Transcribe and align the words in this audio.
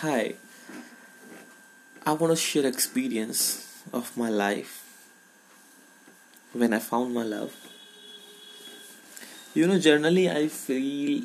Hi, 0.00 0.32
I 2.06 2.12
want 2.14 2.32
to 2.32 2.36
share 2.36 2.64
experience 2.64 3.82
of 3.92 4.16
my 4.16 4.30
life 4.30 5.04
when 6.54 6.72
I 6.72 6.78
found 6.78 7.12
my 7.12 7.22
love. 7.22 7.54
You 9.52 9.66
know, 9.66 9.78
generally 9.78 10.30
I 10.30 10.48
feel 10.48 11.24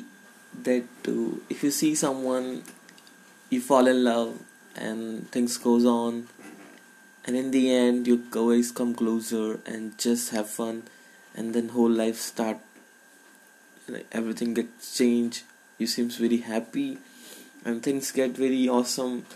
that 0.62 0.84
uh, 1.08 1.40
if 1.48 1.64
you 1.64 1.70
see 1.70 1.94
someone, 1.94 2.64
you 3.48 3.62
fall 3.62 3.86
in 3.86 4.04
love, 4.04 4.40
and 4.74 5.30
things 5.30 5.56
goes 5.56 5.86
on, 5.86 6.28
and 7.24 7.34
in 7.34 7.52
the 7.52 7.72
end 7.72 8.06
you 8.06 8.24
always 8.36 8.72
come 8.72 8.94
closer 8.94 9.58
and 9.64 9.96
just 9.96 10.32
have 10.32 10.50
fun, 10.50 10.82
and 11.34 11.54
then 11.54 11.70
whole 11.70 11.88
life 11.88 12.16
start. 12.16 12.58
Everything 14.12 14.52
gets 14.52 14.98
changed. 14.98 15.44
You 15.78 15.86
seems 15.86 16.16
very 16.16 16.44
happy, 16.44 16.98
and 17.66 17.82
things 17.82 18.12
get 18.12 18.30
very 18.30 18.68
awesome. 18.68 19.26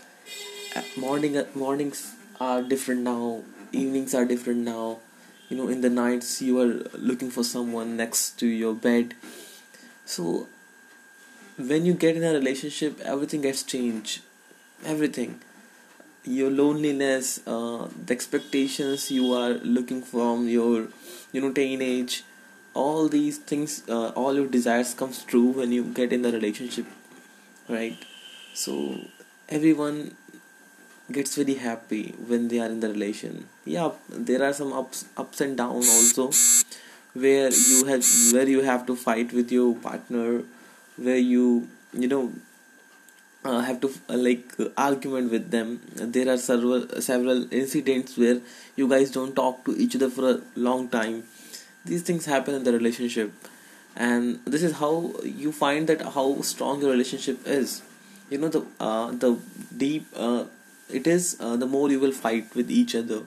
Uh, 0.75 0.81
morning 0.97 1.37
uh, 1.37 1.45
mornings 1.53 2.15
are 2.39 2.61
different 2.61 3.01
now. 3.01 3.43
Evenings 3.71 4.15
are 4.15 4.25
different 4.25 4.61
now. 4.61 4.99
You 5.49 5.57
know 5.57 5.67
in 5.67 5.81
the 5.81 5.89
nights 5.89 6.41
you 6.41 6.59
are 6.61 6.73
looking 7.11 7.29
for 7.29 7.43
someone 7.43 7.95
next 7.97 8.39
to 8.39 8.47
your 8.47 8.73
bed. 8.73 9.15
So 10.05 10.47
when 11.57 11.85
you 11.85 11.93
get 11.93 12.15
in 12.17 12.23
a 12.23 12.33
relationship 12.33 12.99
everything 13.01 13.41
gets 13.41 13.63
changed. 13.63 14.21
Everything. 14.85 15.39
Your 16.23 16.51
loneliness 16.51 17.39
uh, 17.45 17.89
the 18.05 18.13
expectations 18.13 19.09
you 19.11 19.33
are 19.33 19.53
looking 19.77 20.01
from 20.01 20.47
your 20.47 20.87
you 21.33 21.41
know 21.41 21.51
teenage 21.51 22.23
all 22.73 23.09
these 23.09 23.37
things 23.51 23.83
uh, 23.89 24.09
all 24.09 24.35
your 24.35 24.47
desires 24.47 24.93
comes 24.93 25.23
true 25.33 25.49
when 25.59 25.71
you 25.73 25.83
get 25.83 26.13
in 26.13 26.21
the 26.21 26.31
relationship 26.31 26.85
right 27.67 28.05
so 28.53 28.99
everyone 29.49 30.15
gets 31.11 31.35
very 31.35 31.55
happy 31.55 32.15
when 32.27 32.47
they 32.47 32.59
are 32.59 32.67
in 32.67 32.79
the 32.79 32.89
relation. 32.89 33.47
Yeah 33.65 33.91
there 34.09 34.43
are 34.43 34.53
some 34.53 34.73
ups 34.73 35.05
ups 35.17 35.41
and 35.41 35.57
downs 35.57 35.89
also 35.89 36.31
where 37.13 37.49
you 37.49 37.85
have 37.85 38.05
where 38.33 38.47
you 38.47 38.61
have 38.61 38.85
to 38.85 38.95
fight 38.95 39.33
with 39.33 39.51
your 39.51 39.75
partner 39.75 40.43
where 40.97 41.17
you 41.17 41.67
you 41.93 42.07
know 42.07 42.31
uh, 43.43 43.59
have 43.61 43.81
to 43.81 43.91
uh, 44.09 44.17
like 44.17 44.53
uh, 44.59 44.69
argument 44.77 45.31
with 45.31 45.51
them. 45.51 45.81
There 45.95 46.29
are 46.29 46.37
several 46.37 46.87
several 47.01 47.51
incidents 47.51 48.17
where 48.17 48.39
you 48.75 48.87
guys 48.87 49.11
don't 49.11 49.35
talk 49.35 49.65
to 49.65 49.75
each 49.75 49.95
other 49.95 50.09
for 50.09 50.29
a 50.29 50.41
long 50.55 50.89
time. 50.89 51.23
These 51.85 52.03
things 52.03 52.25
happen 52.25 52.53
in 52.55 52.63
the 52.63 52.71
relationship. 52.71 53.33
And 53.95 54.39
this 54.45 54.63
is 54.63 54.73
how 54.73 55.13
you 55.23 55.51
find 55.51 55.87
that 55.87 56.01
how 56.01 56.41
strong 56.41 56.81
your 56.81 56.91
relationship 56.91 57.45
is 57.45 57.81
you 58.31 58.37
know 58.37 58.49
the 58.55 58.61
uh, 58.79 59.11
the 59.23 59.29
deep 59.85 60.07
uh, 60.15 60.43
it 60.89 61.07
is 61.07 61.37
uh, 61.39 61.55
the 61.55 61.67
more 61.67 61.89
you 61.91 61.99
will 61.99 62.17
fight 62.23 62.55
with 62.55 62.71
each 62.71 62.95
other. 62.95 63.21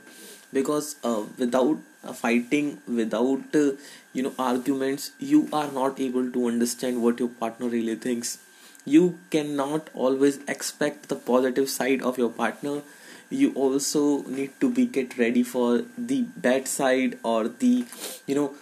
Because 0.53 0.97
uh, 1.05 1.23
without 1.39 1.79
uh, 2.05 2.13
fighting 2.13 2.79
without 2.87 3.57
uh, 3.61 3.73
you 4.13 4.23
know 4.27 4.33
arguments 4.39 5.11
you 5.19 5.49
are 5.53 5.71
not 5.73 6.01
able 6.01 6.31
to 6.37 6.47
understand 6.49 7.03
what 7.03 7.21
your 7.21 7.29
partner 7.45 7.69
really 7.69 7.97
thinks. 8.09 8.39
You 8.87 9.19
cannot 9.31 9.89
always 9.95 10.39
expect 10.47 11.09
the 11.09 11.17
positive 11.17 11.71
side 11.71 12.03
of 12.03 12.19
your 12.19 12.31
partner. 12.31 12.83
You 13.31 13.53
also 13.55 14.23
need 14.25 14.61
to 14.61 14.71
be 14.71 14.87
get 14.87 15.17
ready 15.19 15.43
for 15.43 15.85
the 15.97 16.23
bad 16.49 16.69
side 16.69 17.19
or 17.23 17.49
the 17.49 17.85
you 18.27 18.35
know 18.35 18.55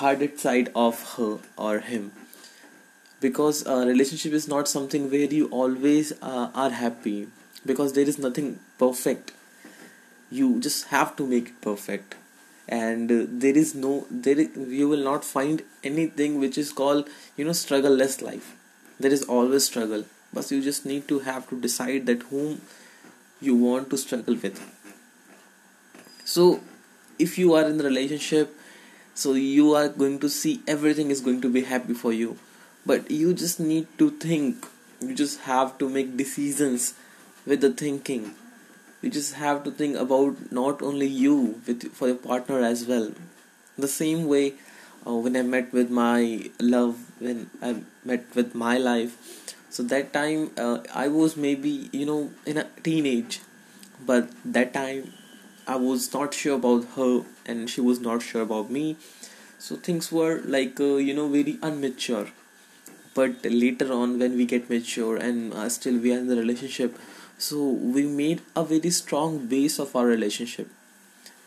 hardest 0.00 0.40
side 0.40 0.70
of 0.74 1.02
her 1.16 1.38
or 1.56 1.78
him 1.80 2.12
because 3.20 3.66
a 3.66 3.76
relationship 3.86 4.32
is 4.32 4.46
not 4.48 4.68
something 4.68 5.10
where 5.10 5.32
you 5.40 5.48
always 5.48 6.12
uh, 6.22 6.50
are 6.54 6.70
happy 6.70 7.28
because 7.66 7.92
there 7.92 8.08
is 8.08 8.18
nothing 8.18 8.60
perfect. 8.78 9.32
You 10.30 10.60
just 10.60 10.86
have 10.88 11.16
to 11.16 11.26
make 11.26 11.48
it 11.48 11.60
perfect. 11.60 12.14
And 12.68 13.10
uh, 13.10 13.24
there 13.28 13.56
is 13.56 13.74
no 13.74 14.06
there 14.10 14.38
is, 14.38 14.50
you 14.56 14.88
will 14.88 15.02
not 15.02 15.24
find 15.24 15.62
anything 15.82 16.38
which 16.38 16.58
is 16.58 16.70
called 16.70 17.08
you 17.36 17.44
know 17.44 17.52
struggle 17.52 17.92
less 17.92 18.20
life. 18.20 18.54
There 19.00 19.12
is 19.12 19.24
always 19.24 19.64
struggle 19.64 20.04
but 20.32 20.50
you 20.50 20.62
just 20.62 20.84
need 20.84 21.08
to 21.08 21.20
have 21.20 21.48
to 21.48 21.58
decide 21.58 22.04
that 22.06 22.22
whom 22.24 22.60
you 23.40 23.56
want 23.56 23.88
to 23.90 23.96
struggle 23.96 24.34
with. 24.34 24.60
So 26.24 26.60
if 27.18 27.38
you 27.38 27.54
are 27.54 27.64
in 27.64 27.78
the 27.78 27.84
relationship 27.84 28.54
so 29.14 29.32
you 29.32 29.74
are 29.74 29.88
going 29.88 30.18
to 30.20 30.28
see 30.28 30.60
everything 30.68 31.10
is 31.10 31.20
going 31.20 31.40
to 31.40 31.50
be 31.50 31.62
happy 31.62 31.94
for 31.94 32.12
you 32.12 32.38
but 32.90 33.10
you 33.10 33.34
just 33.34 33.60
need 33.60 33.86
to 33.98 34.10
think. 34.10 34.66
You 35.00 35.14
just 35.14 35.40
have 35.40 35.78
to 35.78 35.88
make 35.88 36.16
decisions 36.16 36.94
with 37.46 37.60
the 37.60 37.72
thinking. 37.72 38.34
You 39.02 39.10
just 39.10 39.34
have 39.34 39.62
to 39.64 39.70
think 39.70 39.96
about 39.96 40.50
not 40.50 40.82
only 40.82 41.06
you 41.06 41.60
with 41.66 41.92
for 41.94 42.08
your 42.08 42.16
partner 42.16 42.60
as 42.60 42.84
well. 42.86 43.12
The 43.78 43.88
same 43.88 44.26
way 44.32 44.54
uh, 45.06 45.14
when 45.26 45.36
i 45.36 45.42
met 45.42 45.72
with 45.72 45.90
my 45.98 46.50
love 46.60 46.96
when 47.26 47.42
i 47.62 47.70
met 48.04 48.34
with 48.40 48.54
my 48.54 48.76
life. 48.78 49.14
So 49.70 49.82
that 49.94 50.12
time 50.12 50.50
uh, 50.66 50.78
i 51.04 51.06
was 51.08 51.36
maybe 51.36 51.74
you 51.92 52.06
know 52.06 52.20
in 52.46 52.58
a 52.58 52.66
teenage. 52.88 53.40
But 54.10 54.30
that 54.58 54.72
time 54.74 55.12
i 55.66 55.76
was 55.76 56.12
not 56.14 56.34
sure 56.42 56.56
about 56.56 56.84
her 56.96 57.12
and 57.46 57.70
she 57.70 57.80
was 57.80 58.00
not 58.00 58.22
sure 58.30 58.42
about 58.42 58.70
me. 58.80 58.96
So 59.58 59.76
things 59.76 60.10
were 60.12 60.34
like 60.58 60.80
uh, 60.80 60.96
you 61.10 61.14
know 61.14 61.28
very 61.38 61.54
unmature 61.70 62.28
but 63.20 63.46
later 63.66 63.92
on 64.00 64.18
when 64.18 64.36
we 64.40 64.46
get 64.54 64.68
mature 64.74 65.16
and 65.28 65.54
uh, 65.54 65.68
still 65.68 65.98
we 66.06 66.12
are 66.14 66.18
in 66.18 66.28
the 66.32 66.36
relationship 66.36 66.98
so 67.38 67.62
we 67.68 68.02
made 68.04 68.42
a 68.56 68.64
very 68.64 68.90
strong 68.90 69.46
base 69.46 69.78
of 69.78 69.94
our 69.94 70.06
relationship. 70.06 70.68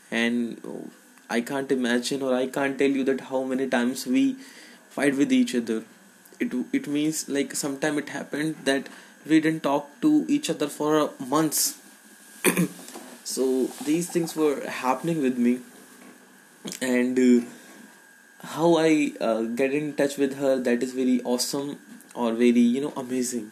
And 0.10 0.90
i 1.30 1.40
can't 1.40 1.72
imagine 1.72 2.22
or 2.22 2.34
i 2.36 2.46
can't 2.56 2.78
tell 2.80 2.96
you 3.00 3.04
that 3.10 3.22
how 3.28 3.42
many 3.50 3.66
times 3.74 4.06
we 4.06 4.36
fight 4.90 5.16
with 5.16 5.32
each 5.32 5.54
other. 5.56 5.84
It 6.40 6.54
it 6.80 6.88
means 6.88 7.30
like 7.30 7.56
sometime 7.56 7.98
it 8.02 8.10
happened 8.10 8.56
that 8.70 8.90
we 9.26 9.40
didn't 9.40 9.64
talk 9.68 9.90
to 10.02 10.26
each 10.28 10.50
other 10.50 10.68
for 10.68 11.12
months. 11.36 11.78
So 13.32 13.44
these 13.86 14.08
things 14.14 14.36
were 14.36 14.68
happening 14.78 15.22
with 15.22 15.38
me. 15.38 15.60
And 16.82 17.20
uh, 17.20 17.46
how 18.44 18.76
i 18.76 19.14
uh, 19.22 19.42
get 19.44 19.74
in 19.74 19.94
touch 19.94 20.18
with 20.18 20.38
her 20.38 20.58
that 20.60 20.82
is 20.82 20.94
very 20.94 21.22
awesome 21.24 21.78
or 22.16 22.34
very 22.34 22.60
you 22.60 22.82
know 22.82 22.94
amazing. 22.98 23.52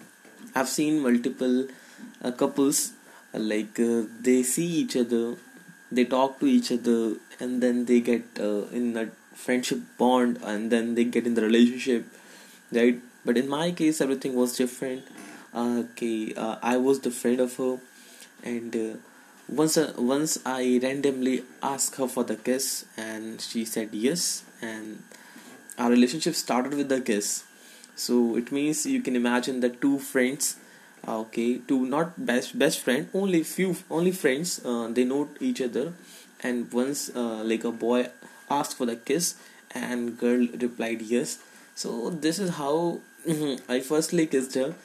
I've 0.56 0.68
seen 0.68 1.02
multiple 1.02 1.68
uh, 2.24 2.32
couples 2.32 2.94
uh, 3.34 3.40
like 3.40 3.80
uh, 3.80 4.04
they 4.20 4.44
see 4.44 4.66
each 4.66 4.98
other 4.98 5.36
they 5.92 6.06
talk 6.06 6.40
to 6.40 6.48
each 6.48 6.72
other 6.72 7.14
and 7.40 7.62
then 7.62 7.86
they 7.86 8.00
get 8.02 8.24
uh, 8.40 8.64
in 8.72 8.98
a 8.98 9.10
friendship 9.34 9.80
bond 9.98 10.40
and 10.44 10.72
then 10.72 10.96
they 10.96 11.04
get 11.04 11.26
in 11.26 11.36
the 11.36 11.42
relationship 11.42 12.06
right? 12.72 13.00
But 13.24 13.38
in 13.38 13.48
my 13.48 13.72
case 13.72 14.02
everything 14.02 14.34
was 14.34 14.58
different. 14.58 15.04
Uh, 15.54 15.84
okay 15.92 16.34
i 16.62 16.78
was 16.78 17.00
the 17.00 17.10
friend 17.10 17.40
of 17.40 17.56
her 17.58 17.80
and 18.44 19.00
once 19.48 19.80
once 19.98 20.38
i 20.46 20.80
randomly 20.84 21.44
asked 21.64 21.96
her 21.96 22.08
for 22.08 22.24
the 22.24 22.36
kiss 22.36 22.86
and 22.96 23.42
she 23.42 23.66
said 23.66 23.90
yes 23.92 24.44
and 24.62 25.04
our 25.78 25.90
relationship 25.90 26.36
started 26.36 26.74
with 26.74 26.90
the 26.90 27.02
kiss 27.02 27.44
so 28.00 28.38
it 28.38 28.50
means 28.50 28.86
you 28.86 29.02
can 29.02 29.16
imagine 29.16 29.60
that 29.60 29.82
two 29.82 30.00
friends 30.00 30.56
uh, 31.08 31.20
okay 31.20 31.58
two 31.72 31.86
not 31.86 32.14
best 32.26 32.58
best 32.58 32.80
friend 32.80 33.10
only 33.14 33.44
few 33.44 33.76
only 33.90 34.12
friends 34.12 34.62
uh, 34.66 34.88
they 34.90 35.04
know 35.04 35.28
each 35.40 35.62
other. 35.62 35.94
And 36.42 36.72
once 36.72 37.10
uh, 37.14 37.44
like 37.44 37.66
a 37.66 37.72
boy 37.72 38.08
asked 38.50 38.78
for 38.78 38.86
the 38.86 38.96
kiss 38.96 39.36
and 39.72 40.18
girl 40.18 40.48
replied 40.62 41.02
yes. 41.02 41.40
So 41.76 42.10
this 42.10 42.40
is 42.40 42.52
how 42.52 43.00
i 43.68 43.82
firstly 43.82 44.26
kissed 44.28 44.56
her. 44.56 44.76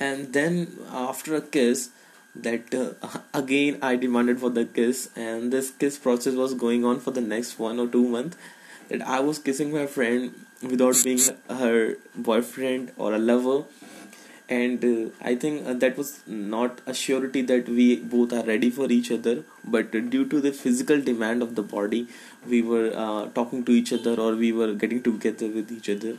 And 0.00 0.32
then 0.32 0.76
after 0.90 1.36
a 1.36 1.40
kiss 1.40 1.90
that 2.34 2.74
uh, 2.74 3.20
again 3.34 3.78
i 3.82 3.94
demanded 3.94 4.40
for 4.40 4.50
the 4.50 4.64
kiss. 4.64 5.08
And 5.14 5.52
this 5.52 5.70
kiss 5.70 5.96
process 5.96 6.34
was 6.34 6.54
going 6.54 6.84
on 6.84 6.98
for 6.98 7.12
the 7.12 7.20
next 7.20 7.60
one 7.60 7.78
or 7.78 7.86
two 7.86 8.08
months 8.08 8.36
that 8.88 9.02
i 9.16 9.20
was 9.20 9.38
kissing 9.38 9.72
my 9.72 9.86
friend 9.86 10.34
without 10.72 11.02
being 11.04 11.20
her 11.50 11.96
boyfriend 12.16 12.90
or 12.96 13.12
a 13.14 13.18
lover. 13.18 13.64
And 14.48 14.84
uh, 14.84 15.10
i 15.28 15.34
think 15.34 15.66
uh, 15.66 15.72
that 15.82 15.96
was 15.96 16.08
not 16.26 16.80
a 16.86 16.94
surety 16.94 17.42
that 17.50 17.68
we 17.68 17.96
both 18.14 18.32
are 18.32 18.42
ready 18.44 18.70
for 18.70 18.90
each 18.90 19.10
other. 19.10 19.42
But 19.64 19.90
due 20.10 20.26
to 20.26 20.40
the 20.40 20.52
physical 20.52 21.00
demand 21.00 21.42
of 21.42 21.54
the 21.54 21.62
body 21.62 22.08
we 22.46 22.60
were 22.62 22.92
uh, 22.94 23.26
talking 23.38 23.64
to 23.64 23.72
each 23.72 23.92
other 23.92 24.14
or 24.20 24.34
we 24.34 24.52
were 24.52 24.74
getting 24.74 25.02
together 25.02 25.48
with 25.48 25.72
each 25.72 25.88
other. 25.88 26.16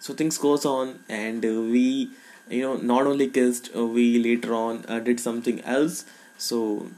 So 0.00 0.14
things 0.14 0.38
goes 0.38 0.64
on 0.64 1.00
and 1.08 1.44
uh, 1.44 1.48
we 1.74 2.10
you 2.48 2.62
know 2.62 2.76
not 2.76 3.06
only 3.06 3.28
kissed 3.28 3.70
uh, 3.76 3.84
we 3.84 4.06
later 4.22 4.54
on 4.54 4.84
uh, 4.88 5.00
did 5.00 5.18
something 5.18 5.60
else. 5.62 6.04
So 6.38 6.88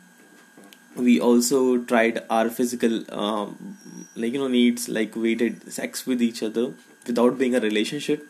we 0.98 1.20
also 1.20 1.78
tried 1.78 2.22
our 2.28 2.50
physical 2.50 3.02
um, 3.12 3.76
like 4.16 4.32
you 4.32 4.38
know 4.38 4.48
needs 4.48 4.88
like 4.88 5.16
we 5.16 5.34
did 5.34 5.72
sex 5.72 6.06
with 6.06 6.22
each 6.22 6.42
other 6.42 6.72
without 7.06 7.38
being 7.38 7.54
a 7.54 7.60
relationship. 7.60 8.26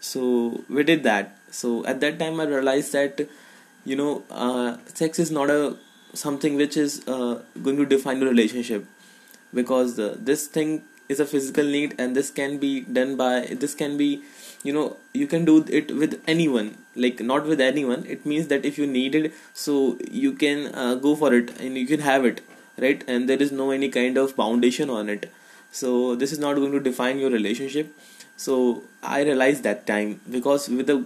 So 0.00 0.64
we 0.68 0.82
did 0.82 1.02
that. 1.04 1.36
So 1.50 1.84
at 1.86 2.00
that 2.00 2.18
time 2.18 2.40
i 2.40 2.44
realized 2.44 2.92
that 2.92 3.28
you 3.84 3.96
know 3.96 4.24
uh, 4.30 4.76
sex 4.94 5.18
is 5.18 5.30
not 5.30 5.50
a 5.50 5.76
something 6.14 6.56
which 6.56 6.76
is 6.76 7.06
uh, 7.06 7.42
going 7.62 7.76
to 7.76 7.86
define 7.86 8.20
the 8.20 8.26
relationship 8.26 8.84
because 9.54 9.98
uh, 9.98 10.16
this 10.18 10.46
thing 10.46 10.82
is 11.08 11.20
a 11.20 11.26
physical 11.26 11.64
need 11.64 11.94
and 11.98 12.16
this 12.16 12.30
can 12.30 12.58
be 12.58 12.80
done 12.80 13.16
by 13.16 13.40
this 13.64 13.74
can 13.74 13.96
be 13.96 14.22
you 14.66 14.72
know 14.72 14.96
you 15.12 15.26
can 15.26 15.44
do 15.44 15.56
it 15.80 15.90
with 16.02 16.20
anyone 16.26 16.76
like 16.94 17.20
not 17.20 17.46
with 17.46 17.60
anyone. 17.60 18.04
It 18.06 18.26
means 18.26 18.48
that 18.48 18.64
if 18.64 18.78
you 18.78 18.86
need 18.86 19.14
it 19.14 19.32
so 19.52 19.98
you 20.10 20.32
can 20.32 20.74
uh, 20.74 20.94
go 20.94 21.14
for 21.14 21.34
it 21.34 21.58
and 21.60 21.76
you 21.76 21.86
can 21.86 22.00
have 22.00 22.24
it 22.24 22.40
right? 22.78 23.02
And 23.08 23.28
there 23.28 23.42
is 23.42 23.52
no 23.52 23.70
any 23.70 23.88
kind 23.88 24.18
of 24.18 24.32
foundation 24.32 24.90
on 24.90 25.08
it. 25.08 25.30
So 25.72 26.14
this 26.14 26.32
is 26.32 26.38
not 26.38 26.56
going 26.56 26.72
to 26.72 26.80
define 26.80 27.18
your 27.18 27.30
relationship. 27.30 27.94
So 28.36 28.82
i 29.02 29.22
realized 29.22 29.62
that 29.62 29.86
time 29.86 30.20
because 30.30 30.68
with 30.68 30.86
the 30.88 31.04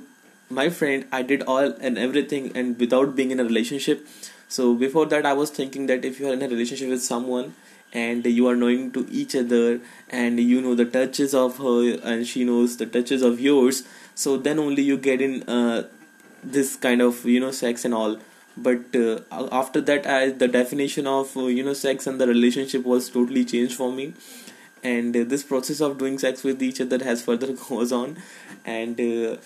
my 0.59 0.69
friend 0.79 1.05
i 1.13 1.23
did 1.23 1.43
all 1.43 1.73
and 1.89 1.99
everything 2.05 2.51
and 2.57 2.79
without 2.85 3.15
being 3.17 3.31
in 3.31 3.41
a 3.41 3.45
relationship. 3.45 4.07
So 4.49 4.75
before 4.75 5.07
that 5.07 5.27
i 5.27 5.33
was 5.33 5.51
thinking 5.51 5.87
that 5.87 6.05
if 6.05 6.19
you 6.21 6.29
are 6.31 6.33
in 6.33 6.43
a 6.43 6.49
relationship 6.49 6.89
with 6.89 7.03
someone 7.03 7.55
and 7.93 8.25
you 8.25 8.47
are 8.47 8.57
knowing 8.57 8.93
to 8.93 9.07
each 9.11 9.35
other 9.35 9.81
and 10.09 10.39
you 10.39 10.61
know 10.61 10.75
the 10.75 10.85
touches 10.85 11.35
of 11.35 11.59
her 11.59 11.99
and 12.03 12.27
she 12.27 12.45
knows 12.45 12.77
the 12.77 12.87
touches 12.87 13.23
of 13.23 13.41
yours. 13.41 13.85
So 14.15 14.37
then 14.37 14.59
only 14.59 14.83
you 14.83 14.97
get 14.97 15.21
in 15.21 15.43
uh, 15.49 15.89
this 16.43 16.77
kind 16.77 17.01
of 17.03 17.25
you 17.25 17.41
know 17.41 17.51
sex 17.51 17.85
and 17.85 17.95
all. 17.95 18.19
But 18.57 18.95
uh, 18.95 19.21
after 19.53 19.81
that 19.83 20.07
I, 20.07 20.31
the 20.31 20.49
definition 20.49 21.07
of 21.07 21.37
uh, 21.37 21.47
you 21.47 21.65
know 21.65 21.73
sex 21.73 22.07
and 22.07 22.21
the 22.21 22.27
relationship 22.27 22.85
was 22.85 23.11
totally 23.11 23.45
changed 23.45 23.75
for 23.75 23.93
me. 23.93 24.15
And 24.83 25.17
uh, 25.17 25.25
this 25.25 25.43
process 25.43 25.81
of 25.81 25.99
doing 25.99 26.19
sex 26.19 26.43
with 26.43 26.63
each 26.63 26.81
other 26.81 27.03
has 27.05 27.23
further 27.23 27.53
goes 27.69 27.93
on. 27.93 28.19
And 28.65 29.01
uh, 29.01 29.37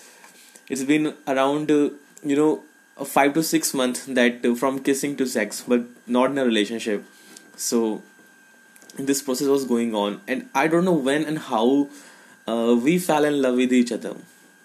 it's 0.69 0.83
been 0.83 1.15
around 1.27 1.71
uh, 1.71 1.89
you 2.23 2.35
know 2.35 2.63
five 3.03 3.33
to 3.33 3.43
six 3.43 3.73
months 3.73 4.05
that 4.05 4.45
from 4.57 4.79
kissing 4.79 5.17
to 5.17 5.25
sex 5.25 5.63
but 5.67 5.83
not 6.07 6.31
in 6.31 6.37
a 6.37 6.45
relationship. 6.45 7.03
So 7.55 8.01
this 8.97 9.21
process 9.21 9.47
was 9.47 9.65
going 9.65 9.93
on 9.93 10.21
and 10.27 10.49
i 10.53 10.67
don't 10.67 10.85
know 10.85 10.93
when 10.93 11.25
and 11.25 11.39
how 11.39 11.87
uh, 12.47 12.75
we 12.81 12.97
fell 12.99 13.25
in 13.25 13.41
love 13.41 13.55
with 13.55 13.73
each 13.73 13.91
other. 13.91 14.15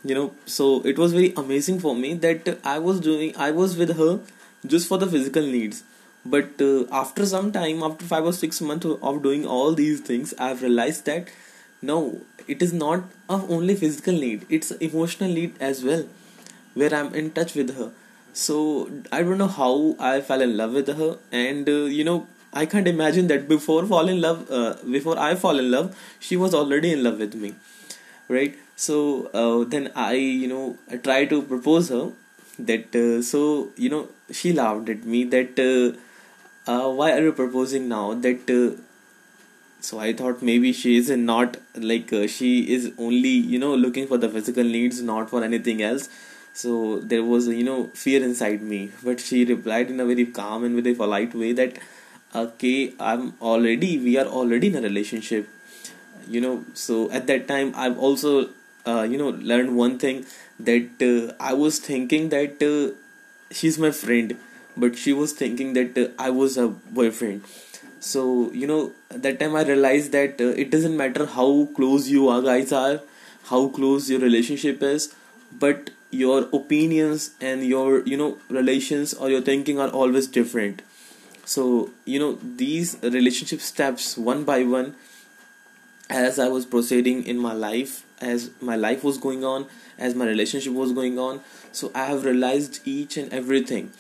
You 0.03 0.15
know 0.15 0.35
so 0.47 0.83
it 0.83 0.99
was 0.99 1.13
very 1.13 1.35
amazing 1.37 1.79
for 1.81 1.95
me 1.95 2.15
that 2.15 2.59
i 2.65 2.79
was 2.79 3.01
doing 3.01 3.35
i 3.37 3.51
was 3.51 3.77
with 3.77 3.97
her 3.99 4.21
just 4.67 4.89
for 4.89 4.99
the 4.99 5.07
physical 5.07 5.43
needs. 5.43 5.83
But 6.25 6.61
uh, 6.61 6.85
after 6.93 7.25
some 7.27 7.51
time 7.53 7.83
after 7.83 8.05
5 8.05 8.27
or 8.27 8.33
6 8.33 8.61
months 8.63 8.87
of 8.87 9.23
doing 9.23 9.47
all 9.47 9.75
these 9.75 10.01
things 10.01 10.35
i've 10.39 10.63
realized 10.63 11.05
that 11.07 11.29
no 11.83 12.21
it 12.47 12.63
is 12.63 12.73
not 12.73 13.05
a 13.29 13.39
only 13.57 13.75
physical 13.75 14.13
need 14.25 14.45
it's 14.49 14.71
emotional 14.89 15.31
need 15.31 15.55
as 15.61 15.83
well 15.85 16.05
where 16.75 16.95
i'm 16.95 17.15
in 17.15 17.31
touch 17.31 17.55
with 17.55 17.77
her. 17.77 17.91
So 18.33 18.91
i 19.13 19.23
don't 19.23 19.39
know 19.39 19.49
how 19.49 19.97
i 19.99 20.21
fell 20.21 20.41
in 20.41 20.57
love 20.57 20.73
with 20.73 20.89
her 20.89 21.19
and 21.31 21.69
uh, 21.69 21.85
you 22.01 22.05
know 22.05 22.27
I 22.53 22.67
can't 22.67 22.89
imagine 22.89 23.29
that 23.29 23.49
before 23.49 23.87
fall 23.87 24.09
in 24.09 24.21
love, 24.21 24.51
uh, 24.51 24.75
before 24.91 25.19
I 25.19 25.35
fall 25.35 25.59
in 25.59 25.71
love, 25.71 25.97
she 26.19 26.37
was 26.37 26.55
already 26.55 26.93
in 26.93 27.05
love 27.05 27.19
with 27.19 27.35
me, 27.35 27.55
right? 28.29 28.57
So 28.77 29.27
uh, 29.35 29.65
then 29.69 29.93
I, 29.95 30.15
you 30.15 30.49
know, 30.49 30.77
I 30.91 30.97
try 30.97 31.27
to 31.27 31.43
propose 31.43 31.91
her 31.91 32.11
that. 32.59 32.95
Uh, 32.95 33.23
so 33.23 33.71
you 33.77 33.89
know, 33.89 34.09
she 34.31 34.53
laughed 34.53 34.89
at 34.89 35.05
me 35.05 35.25
that 35.25 35.59
uh, 35.59 36.71
uh, 36.71 36.91
why 36.91 37.13
are 37.13 37.23
you 37.23 37.33
proposing 37.33 37.89
now? 37.89 38.15
That 38.15 38.51
uh, 38.51 38.81
so 39.81 39.99
I 39.99 40.13
thought 40.13 40.43
maybe 40.43 40.73
she 40.73 40.97
is 40.97 41.11
not 41.11 41.57
like 41.75 42.11
she 42.29 42.73
is 42.75 42.93
only 42.99 43.29
you 43.55 43.59
know 43.59 43.75
looking 43.75 44.07
for 44.07 44.19
the 44.19 44.29
physical 44.29 44.65
needs, 44.65 45.03
not 45.03 45.31
for 45.31 45.43
anything 45.45 45.83
else. 45.83 46.09
So 46.53 46.99
there 47.01 47.23
was 47.25 47.49
you 47.49 47.65
know 47.65 47.87
fear 47.95 48.23
inside 48.23 48.63
me, 48.63 48.91
but 49.03 49.21
she 49.21 49.45
replied 49.45 49.91
in 49.91 50.01
a 50.01 50.05
very 50.07 50.27
calm 50.27 50.65
and 50.65 50.87
a 50.87 50.95
polite 50.95 51.35
way 51.35 51.53
that 51.53 51.79
okay 52.35 52.93
i'm 53.01 53.35
already 53.41 53.99
we 53.99 54.17
are 54.19 54.27
already 54.27 54.69
in 54.69 54.77
a 54.77 54.81
relationship. 54.81 55.49
You 56.29 56.41
know 56.41 56.65
so 56.75 57.11
at 57.11 57.27
that 57.27 57.49
time 57.49 57.73
i've 57.77 57.99
also 57.99 58.51
uh, 58.87 59.03
you 59.03 59.19
know 59.19 59.31
learned 59.31 59.77
one 59.77 59.99
thing 59.99 60.25
that 60.61 61.03
uh, 61.03 61.35
i 61.41 61.55
was 61.55 61.79
thinking 61.81 62.29
that 62.31 62.63
uh, 62.63 62.95
she's 63.51 63.79
my 63.79 63.91
friend 63.91 64.37
but 64.77 64.97
she 64.97 65.13
was 65.13 65.33
thinking 65.33 65.73
that 65.75 65.99
uh, 65.99 66.09
i 66.19 66.31
was 66.31 66.57
a 66.59 66.69
boyfriend. 66.69 67.43
So 68.01 68.51
you 68.53 68.67
know 68.67 68.93
that 69.11 69.41
time 69.41 69.57
i 69.57 69.63
realized 69.65 70.13
that 70.13 70.41
uh, 70.41 70.53
it 70.65 70.71
doesn't 70.71 70.97
matter 70.97 71.27
how 71.27 71.69
close 71.77 72.09
you 72.09 72.29
are 72.29 72.43
guys 72.43 72.73
are 72.73 73.01
how 73.51 73.69
close 73.69 74.09
your 74.11 74.21
relationship 74.21 74.83
is 74.83 75.15
but 75.65 75.91
your 76.11 76.49
opinions 76.61 77.31
and 77.41 77.65
your 77.65 78.01
you 78.07 78.17
know 78.17 78.39
relations 78.49 79.15
or 79.15 79.31
your 79.31 79.41
thinking 79.43 79.79
are 79.81 79.89
always 79.91 80.27
different 80.29 80.83
so 81.45 81.91
you 82.05 82.19
know 82.19 82.39
these 82.57 82.97
relationship 83.03 83.61
steps 83.61 84.17
one 84.17 84.45
by 84.45 84.63
one 84.63 84.95
as 86.09 86.39
i 86.39 86.49
was 86.49 86.67
proceeding 86.67 87.25
in 87.25 87.39
my 87.39 87.53
life 87.53 88.05
as 88.21 88.51
my 88.61 88.77
life 88.77 89.03
was 89.03 89.19
going 89.19 89.45
on 89.45 89.67
as 89.99 90.15
my 90.15 90.27
relationship 90.27 90.73
was 90.73 90.93
going 90.93 91.19
on 91.19 91.41
so 91.73 91.91
i 91.95 92.05
have 92.05 92.25
realized 92.25 92.81
each 92.85 93.17
and 93.17 93.33
everything 93.33 93.91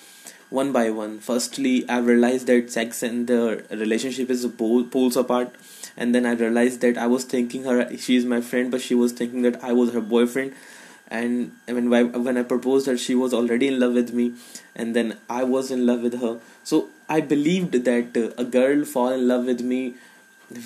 one 0.50 0.72
by 0.72 0.90
one 0.90 1.19
firstly 1.19 1.88
i 1.88 1.98
realized 1.98 2.46
that 2.46 2.70
sex 2.70 3.02
and 3.02 3.28
the 3.28 3.64
relationship 3.70 4.28
is 4.31 4.44
pole, 4.46 4.84
poles 4.84 5.16
apart 5.16 5.54
and 5.96 6.14
then 6.14 6.26
i 6.26 6.32
realized 6.32 6.81
that 6.81 6.98
i 6.98 7.06
was 7.06 7.25
thinking 7.25 7.64
her 7.64 7.96
she 7.96 8.16
is 8.16 8.25
my 8.25 8.40
friend 8.40 8.70
but 8.70 8.81
she 8.81 8.94
was 8.94 9.12
thinking 9.12 9.43
that 9.43 9.62
i 9.62 9.72
was 9.72 9.93
her 9.93 10.00
boyfriend 10.00 10.52
and 11.10 11.52
when 11.66 11.90
when 11.90 12.38
I 12.38 12.43
proposed 12.44 12.86
her, 12.86 12.96
she 12.96 13.14
was 13.14 13.34
already 13.34 13.66
in 13.66 13.81
love 13.81 13.94
with 13.94 14.14
me, 14.14 14.34
and 14.76 14.94
then 14.94 15.19
I 15.28 15.43
was 15.43 15.70
in 15.70 15.84
love 15.84 16.02
with 16.02 16.20
her. 16.20 16.38
So 16.62 16.88
I 17.10 17.20
believed 17.20 17.72
that 17.84 18.16
a 18.38 18.44
girl 18.44 18.84
fall 18.84 19.08
in 19.08 19.26
love 19.28 19.44
with 19.44 19.60
me 19.60 19.94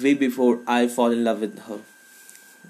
way 0.03 0.15
before 0.15 0.61
I 0.67 0.89
fall 0.89 1.11
in 1.11 1.25
love 1.25 1.41
with 1.41 1.59
her, 1.67 1.79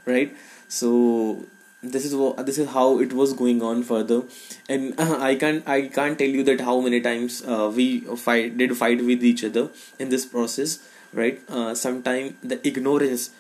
right? 0.06 0.36
So 0.68 1.46
this 1.82 2.04
is 2.04 2.14
what 2.14 2.46
this 2.46 2.58
is 2.58 2.70
how 2.70 3.00
it 3.00 3.12
was 3.12 3.32
going 3.32 3.62
on 3.62 3.82
further, 3.82 4.22
and 4.68 4.98
I 5.30 5.34
can't 5.34 5.68
I 5.68 5.88
can't 5.88 6.18
tell 6.18 6.28
you 6.40 6.44
that 6.44 6.60
how 6.60 6.80
many 6.80 7.00
times 7.00 7.42
uh, 7.46 7.70
we 7.74 8.00
fight 8.26 8.56
did 8.56 8.76
fight 8.76 9.04
with 9.12 9.24
each 9.32 9.44
other 9.44 9.68
in 9.98 10.08
this 10.08 10.26
process, 10.26 10.78
right? 11.12 11.40
Uh, 11.48 11.74
Sometimes 11.74 12.34
the 12.42 12.60
ignorance 12.66 13.30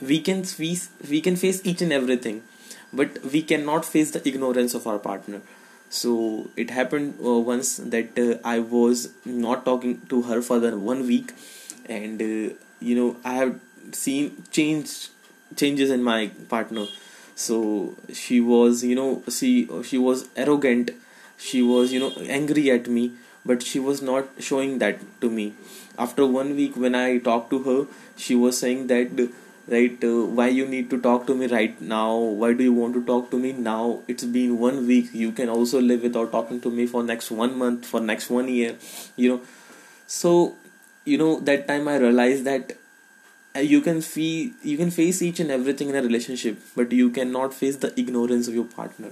we 0.00 0.20
can 0.20 0.42
face 0.44 0.88
we 1.08 1.20
can 1.20 1.36
face 1.36 1.60
each 1.64 1.82
and 1.82 1.92
everything 1.92 2.42
but 2.92 3.18
we 3.32 3.42
cannot 3.42 3.84
face 3.84 4.10
the 4.10 4.22
ignorance 4.28 4.74
of 4.74 4.86
our 4.86 4.98
partner 4.98 5.40
so 5.98 6.12
it 6.56 6.70
happened 6.70 7.14
uh, 7.24 7.38
once 7.50 7.76
that 7.94 8.18
uh, 8.18 8.36
i 8.52 8.58
was 8.58 9.02
not 9.24 9.64
talking 9.64 10.00
to 10.12 10.22
her 10.22 10.40
for 10.42 10.58
the 10.58 10.76
one 10.76 11.06
week. 11.06 11.32
And 11.96 12.20
uh, 12.22 12.54
you 12.88 12.94
know 12.98 13.16
i 13.24 13.34
have 13.34 13.60
seen 13.92 14.42
change 14.50 15.08
changes 15.56 15.90
in 15.90 16.02
my 16.02 16.30
partner. 16.48 16.86
So 17.34 17.94
she 18.12 18.40
was 18.40 18.82
you 18.84 18.96
know 19.00 19.22
she 19.28 19.68
she 19.90 19.98
was 19.98 20.28
arrogant. 20.36 20.90
She 21.36 21.62
was 21.62 21.92
you 21.92 22.00
know 22.00 22.12
angry 22.40 22.70
at 22.70 22.88
me. 22.88 23.12
But 23.46 23.62
she 23.62 23.78
was 23.78 24.00
not 24.00 24.28
showing 24.38 24.78
that 24.78 25.00
to 25.20 25.30
me. 25.30 25.52
After 25.98 26.26
one 26.26 26.56
week 26.56 26.76
when 26.84 26.94
i 27.00 27.18
talked 27.18 27.50
to 27.50 27.58
her 27.66 27.80
she 28.16 28.34
was 28.34 28.58
saying 28.58 28.86
that 28.92 29.16
right 29.68 30.04
uh, 30.04 30.24
why 30.38 30.48
you 30.48 30.66
need 30.66 30.90
to 30.90 31.00
talk 31.00 31.26
to 31.26 31.34
me 31.34 31.46
right 31.46 31.80
now? 31.80 32.16
Why 32.16 32.52
do 32.52 32.64
you 32.64 32.72
want 32.72 32.94
to 32.94 33.04
talk 33.04 33.30
to 33.30 33.38
me 33.38 33.52
now? 33.52 34.00
It's 34.08 34.24
been 34.24 34.58
one 34.58 34.86
week. 34.86 35.12
You 35.12 35.32
can 35.32 35.48
also 35.48 35.80
live 35.80 36.02
without 36.02 36.32
talking 36.32 36.60
to 36.62 36.70
me 36.70 36.86
for 36.86 37.02
next 37.02 37.30
one 37.30 37.58
month 37.58 37.86
for 37.86 38.00
next 38.00 38.30
one 38.30 38.48
year 38.48 38.76
you 39.16 39.28
know. 39.30 39.40
So 40.06 40.56
you 41.04 41.18
know 41.18 41.40
that 41.40 41.66
time 41.68 41.86
i 41.88 41.96
realized 41.96 42.44
that 42.44 42.72
uh, 43.56 43.60
you 43.60 43.80
can 43.80 44.00
feel 44.00 44.50
you 44.62 44.76
can 44.76 44.90
face 44.90 45.20
each 45.22 45.40
and 45.40 45.50
everything 45.50 45.90
in 45.90 45.96
a 45.96 46.02
relationship 46.02 46.58
but 46.74 46.92
you 46.92 47.10
cannot 47.10 47.54
face 47.54 47.76
the 47.76 47.92
ignorance 48.00 48.48
of 48.48 48.54
your 48.54 48.64
partner. 48.64 49.10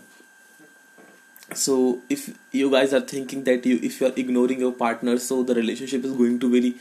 So 1.54 2.00
if 2.08 2.36
you 2.50 2.70
guys 2.70 2.94
are 2.94 3.00
thinking 3.00 3.44
that 3.44 3.66
you 3.66 3.78
if 3.82 4.00
you 4.00 4.06
are 4.06 4.12
ignoring 4.16 4.60
your 4.60 4.72
partner 4.72 5.18
so 5.18 5.42
the 5.42 5.54
relationship 5.54 6.04
is 6.04 6.12
going 6.12 6.38
to 6.40 6.50
be 6.50 6.76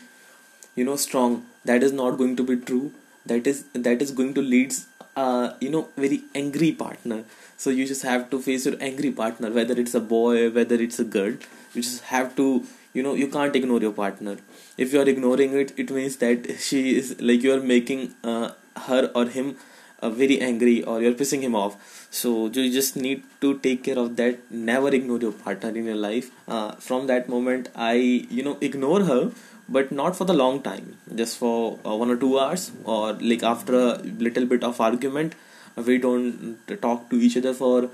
you 0.76 0.86
know 0.86 0.96
strong. 0.96 1.46
That 1.66 1.84
is 1.84 1.92
not 1.92 2.18
going 2.18 2.36
to 2.38 2.44
be 2.44 2.56
true 2.58 2.92
that 3.26 3.48
is 3.48 3.64
that 3.74 4.02
is 4.02 4.12
going 4.12 4.34
to 4.34 4.42
lead 4.42 4.74
uh, 5.16 5.54
you 5.60 5.70
know 5.70 5.90
very 5.98 6.24
angry 6.36 6.72
partner. 6.72 7.24
So 7.58 7.70
you 7.70 7.86
just 7.86 8.02
have 8.04 8.30
to 8.32 8.40
face 8.42 8.66
your 8.66 8.76
angry 8.80 9.12
partner 9.12 9.52
whether 9.52 9.80
it's 9.80 9.94
a 9.94 10.00
boy 10.00 10.50
whether 10.50 10.76
it's 10.76 11.00
a 11.00 11.04
girl. 11.04 11.34
You 11.74 11.82
just 11.82 12.04
have 12.06 12.36
to 12.38 12.64
you 12.94 13.04
know 13.04 13.14
you 13.14 13.28
can't 13.28 13.56
ignore 13.56 13.82
your 13.82 13.94
partner. 13.94 14.38
If 14.78 14.94
you 14.94 15.02
are 15.02 15.10
ignoring 15.10 15.54
it 15.54 15.74
it 15.78 15.92
means 15.92 16.18
that 16.18 16.60
she 16.60 16.96
is 16.98 17.20
like 17.22 17.44
you 17.44 17.54
are 17.54 17.62
making 17.62 18.16
uh, 18.24 18.52
her 18.88 19.12
or 19.14 19.26
him 19.26 19.56
uh, 20.02 20.10
very 20.10 20.42
angry 20.42 20.84
or 20.84 21.02
you're 21.02 21.14
pissing 21.14 21.42
him 21.42 21.56
off. 21.56 22.08
So 22.10 22.48
you 22.48 22.72
just 22.72 22.96
need 22.96 23.24
to 23.42 23.60
take 23.60 23.84
care 23.84 23.98
of 24.00 24.16
that. 24.18 24.40
Never 24.52 24.90
ignore 24.90 25.20
your 25.20 25.32
partner 25.32 25.70
in 25.70 25.86
your 25.86 25.96
life. 25.96 26.32
Uh, 26.48 26.72
from 26.76 27.08
that 27.08 27.30
moment 27.30 27.70
i 27.76 27.94
you 27.94 28.44
know 28.44 28.58
ignore 28.62 29.04
her 29.04 29.32
but 29.70 29.92
not 29.92 30.16
for 30.16 30.26
the 30.26 30.34
long 30.34 30.62
time. 30.62 30.98
Just 31.16 31.38
for 31.38 31.80
uh, 31.86 31.96
one 31.96 32.10
or 32.12 32.18
two 32.18 32.40
hours 32.40 32.72
or 32.84 33.14
like 33.14 33.44
after 33.44 33.76
a 33.76 33.96
little 33.98 34.46
bit 34.46 34.64
of 34.64 34.80
argument 34.82 35.36
we 35.76 35.98
don't 35.98 36.60
talk 36.82 37.10
to 37.10 37.16
each 37.16 37.38
other 37.38 37.54
for 37.54 37.90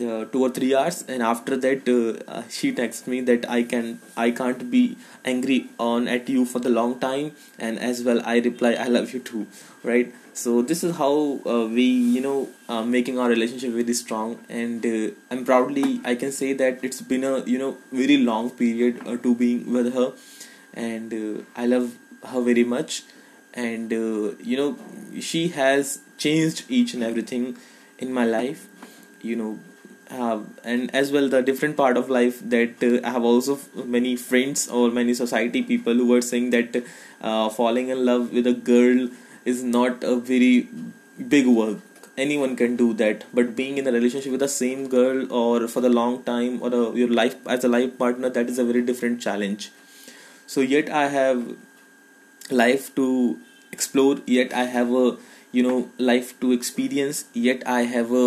uh, 0.00 0.24
two 0.26 0.42
or 0.42 0.50
three 0.50 0.74
hours. 0.74 1.04
And 1.08 1.22
after 1.22 1.56
that 1.56 1.88
uh, 2.28 2.42
she 2.48 2.72
texts 2.72 3.06
me 3.06 3.20
that 3.22 3.48
i 3.50 3.62
can 3.62 4.00
i 4.16 4.30
can't 4.30 4.70
be 4.70 4.96
angry 5.24 5.58
on 5.78 6.08
at 6.08 6.28
you 6.28 6.44
for 6.44 6.58
the 6.60 6.70
long 6.70 6.98
time. 7.00 7.32
And 7.58 7.78
as 7.78 8.02
well 8.02 8.22
i 8.24 8.38
reply 8.38 8.72
i 8.74 8.86
love 8.86 9.12
you 9.12 9.20
too 9.20 9.46
right? 9.82 10.14
So 10.32 10.62
this 10.62 10.84
is 10.84 10.96
how 10.96 11.40
uh, 11.44 11.66
we 11.66 11.82
you 11.84 12.20
know 12.20 12.48
uh, 12.68 12.82
making 12.84 13.18
our 13.18 13.28
relationship 13.28 13.72
very 13.72 13.94
strong. 13.94 14.38
And 14.48 14.86
uh, 14.86 15.10
i'm 15.30 15.44
proudly 15.44 16.00
i 16.04 16.14
can 16.14 16.32
say 16.32 16.52
that 16.52 16.84
it's 16.88 17.00
been 17.00 17.24
a 17.24 17.40
you 17.44 17.58
know 17.58 17.76
very 17.92 18.18
long 18.18 18.50
period 18.50 19.00
uh, 19.06 19.16
to 19.16 19.34
being 19.34 19.72
with 19.72 19.92
her 19.94 20.12
and 20.74 21.12
uh, 21.12 21.42
i 21.56 21.66
love 21.66 21.96
her 22.26 22.40
very 22.40 22.64
much. 22.64 23.02
And 23.54 23.92
uh, 23.92 24.34
you 24.50 24.56
know 24.56 24.76
she 25.20 25.48
has 25.48 26.00
changed 26.16 26.64
each 26.68 26.94
and 26.94 27.02
everything 27.02 27.56
in 27.98 28.12
my 28.12 28.24
life 28.24 28.66
you 29.22 29.36
know. 29.36 29.58
Uh, 30.10 30.40
and 30.64 30.94
as 30.94 31.12
well 31.12 31.28
the 31.28 31.42
different 31.42 31.76
part 31.76 31.96
of 31.98 32.08
life 32.08 32.40
that 32.48 32.82
uh, 32.82 33.06
I 33.06 33.10
have 33.10 33.24
also 33.24 33.58
many 33.74 34.16
friends 34.16 34.66
or 34.68 34.90
many 34.90 35.12
society 35.12 35.62
people 35.62 35.92
who 35.94 36.14
are 36.14 36.22
saying 36.22 36.50
that 36.50 36.82
uh, 37.20 37.50
falling 37.50 37.88
in 37.90 38.06
love 38.06 38.32
with 38.32 38.46
a 38.46 38.54
girl 38.54 39.08
is 39.44 39.62
not 39.62 40.02
a 40.02 40.16
very 40.16 40.68
big 41.28 41.46
work. 41.46 41.78
Anyone 42.16 42.56
can 42.56 42.74
do 42.76 42.94
that. 42.94 43.24
But 43.34 43.54
being 43.54 43.76
in 43.78 43.86
a 43.86 43.92
relationship 43.92 44.32
with 44.32 44.40
the 44.40 44.48
same 44.48 44.88
girl 44.88 45.30
or 45.32 45.68
for 45.68 45.80
the 45.80 45.90
long 45.90 46.22
time 46.22 46.62
or 46.62 46.68
a, 46.72 46.96
your 46.96 47.08
life 47.08 47.36
as 47.46 47.64
a 47.64 47.68
life 47.68 47.98
partner 47.98 48.30
that 48.30 48.48
is 48.48 48.58
a 48.58 48.64
very 48.64 48.82
different 48.82 49.20
challenge 49.20 49.70
so 50.54 50.60
yet 50.60 50.90
i 50.90 51.06
have 51.08 51.42
life 52.50 52.94
to 52.94 53.38
explore 53.72 54.16
yet 54.26 54.54
i 54.54 54.64
have 54.76 54.90
a 55.02 55.16
you 55.52 55.62
know 55.62 55.90
life 55.98 56.38
to 56.40 56.52
experience 56.52 57.24
yet 57.34 57.62
i 57.66 57.82
have 57.82 58.12
a 58.12 58.26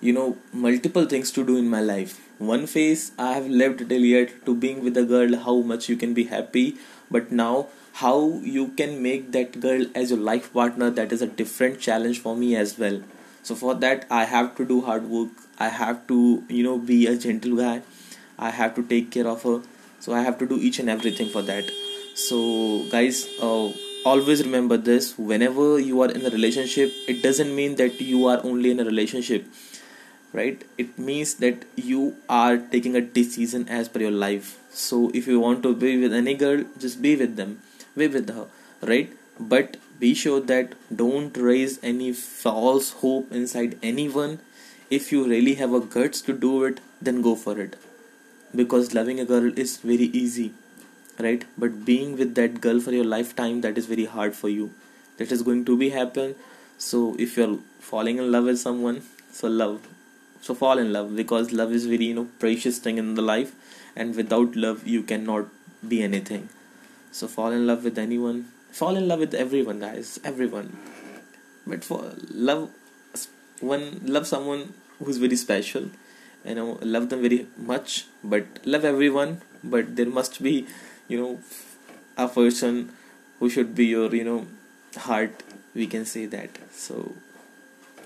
you 0.00 0.12
know 0.12 0.36
multiple 0.52 1.06
things 1.06 1.30
to 1.30 1.44
do 1.44 1.56
in 1.56 1.68
my 1.68 1.80
life. 1.80 2.18
One 2.38 2.66
phase 2.66 3.12
i 3.24 3.34
have 3.34 3.46
lived 3.46 3.88
till 3.88 4.04
yet 4.12 4.32
to 4.46 4.54
being 4.54 4.82
with 4.82 4.96
a 4.96 5.04
girl 5.04 5.36
how 5.44 5.60
much 5.72 5.88
you 5.88 5.96
can 5.96 6.14
be 6.14 6.24
happy 6.24 6.76
but 7.10 7.30
now 7.30 7.68
how 8.00 8.40
you 8.56 8.68
can 8.80 9.02
make 9.02 9.30
that 9.32 9.60
girl 9.60 9.84
as 9.94 10.10
your 10.10 10.18
life 10.18 10.52
partner 10.52 10.90
that 10.90 11.12
is 11.12 11.22
a 11.22 11.26
different 11.26 11.78
challenge 11.78 12.18
for 12.20 12.34
me 12.36 12.56
as 12.56 12.78
well. 12.78 13.00
So 13.42 13.54
for 13.54 13.74
that 13.84 14.06
i 14.10 14.24
have 14.24 14.56
to 14.56 14.64
do 14.64 14.80
hard 14.80 15.08
work. 15.08 15.30
I 15.58 15.68
have 15.68 16.06
to 16.08 16.42
you 16.48 16.64
know 16.64 16.78
be 16.78 17.06
a 17.06 17.16
gentle 17.16 17.56
guy. 17.56 17.82
I 18.38 18.50
have 18.50 18.74
to 18.80 18.82
take 18.82 19.12
care 19.12 19.28
of 19.28 19.44
her 19.44 19.60
so 20.02 20.12
i 20.18 20.20
have 20.26 20.36
to 20.38 20.46
do 20.52 20.56
each 20.68 20.78
and 20.80 20.90
everything 20.90 21.28
for 21.28 21.42
that. 21.42 21.70
So 22.14 22.86
guys 22.90 23.26
uh, 23.40 23.72
always 24.04 24.42
remember 24.44 24.76
this. 24.76 25.16
Whenever 25.16 25.78
you 25.78 26.00
are 26.02 26.10
in 26.10 26.26
a 26.26 26.30
relationship 26.30 26.92
it 27.12 27.22
doesn't 27.22 27.54
mean 27.54 27.76
that 27.76 28.00
you 28.00 28.26
are 28.26 28.40
only 28.44 28.72
in 28.72 28.80
a 28.80 28.84
relationship 28.84 29.46
right? 30.32 30.64
It 30.76 30.98
means 30.98 31.34
that 31.44 31.64
you 31.76 32.16
are 32.28 32.56
taking 32.56 32.96
a 32.96 33.00
decision 33.00 33.68
as 33.68 33.88
per 33.88 34.00
your 34.00 34.10
life. 34.10 34.58
So 34.70 35.10
if 35.14 35.26
you 35.26 35.38
want 35.40 35.62
to 35.62 35.74
be 35.74 35.96
with 36.02 36.12
any 36.12 36.34
girl 36.34 36.64
just 36.78 37.00
be 37.00 37.14
with 37.16 37.36
them. 37.36 37.60
Be 37.96 38.08
with 38.08 38.34
her 38.34 38.46
right? 38.82 39.12
But 39.38 39.76
be 40.00 40.14
sure 40.14 40.40
that 40.40 40.74
don't 41.04 41.36
raise 41.36 41.78
any 41.82 42.12
false 42.12 42.90
hope 43.04 43.30
inside 43.30 43.78
anyone. 43.82 44.40
If 44.90 45.12
you 45.12 45.24
really 45.28 45.54
have 45.54 45.72
a 45.72 45.80
guts 45.80 46.20
to 46.22 46.32
do 46.32 46.64
it 46.64 46.80
then 47.00 47.22
go 47.22 47.36
for 47.36 47.58
it 47.60 47.76
because 48.54 48.94
loving 48.94 49.20
a 49.20 49.24
girl 49.24 49.56
is 49.58 49.78
very 49.78 50.10
easy 50.24 50.52
right? 51.18 51.44
But 51.58 51.84
being 51.84 52.16
with 52.16 52.34
that 52.36 52.60
girl 52.60 52.80
for 52.80 52.92
your 52.92 53.04
lifetime 53.04 53.60
that 53.62 53.78
is 53.78 53.86
very 53.86 54.04
hard 54.04 54.34
for 54.34 54.48
you. 54.48 54.72
That 55.18 55.30
is 55.30 55.42
going 55.42 55.64
to 55.66 55.76
be 55.76 55.90
happen. 55.90 56.34
So 56.78 57.16
if 57.18 57.36
you're 57.36 57.58
falling 57.80 58.18
in 58.18 58.32
love 58.32 58.44
with 58.44 58.58
someone 58.58 59.02
so 59.30 59.48
love. 59.48 59.86
So 60.40 60.54
fall 60.54 60.78
in 60.78 60.92
love 60.92 61.14
because 61.14 61.52
love 61.52 61.72
is 61.72 61.86
very 61.86 62.06
you 62.06 62.14
know 62.14 62.28
precious 62.38 62.78
thing 62.78 62.98
in 62.98 63.14
the 63.14 63.22
life 63.22 63.54
and 63.94 64.14
without 64.16 64.56
love 64.56 64.86
you 64.86 65.02
cannot 65.02 65.46
be 65.86 66.02
anything. 66.02 66.48
So 67.12 67.28
fall 67.28 67.52
in 67.52 67.66
love 67.66 67.84
with 67.84 67.98
anyone. 67.98 68.48
Fall 68.70 68.96
in 68.96 69.06
love 69.06 69.20
with 69.20 69.34
everyone 69.34 69.80
guys. 69.80 70.18
Everyone. 70.24 70.76
But 71.66 71.84
for 71.84 72.12
love 72.30 72.70
one 73.60 74.00
love 74.04 74.26
someone 74.26 74.74
who's 74.98 75.18
very 75.18 75.36
special 75.36 75.90
you 76.44 76.54
know 76.54 76.78
love 76.82 77.08
them 77.10 77.22
very 77.22 77.46
much 77.56 78.06
but 78.24 78.46
love 78.64 78.84
everyone 78.84 79.40
but 79.62 79.96
there 79.96 80.06
must 80.18 80.42
be 80.42 80.66
you 81.08 81.18
know 81.18 81.40
a 82.16 82.28
person 82.28 82.90
who 83.38 83.48
should 83.50 83.74
be 83.74 83.86
your 83.86 84.14
you 84.14 84.24
know 84.24 84.46
heart 84.96 85.42
we 85.74 85.86
can 85.86 86.04
say 86.04 86.26
that. 86.26 86.50
So 86.70 87.14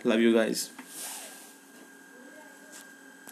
love 0.04 0.20
you 0.20 0.32
guys 0.34 0.70